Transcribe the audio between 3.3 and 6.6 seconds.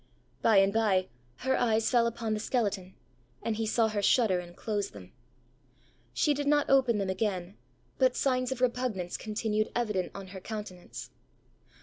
and he saw her shudder and close them. She did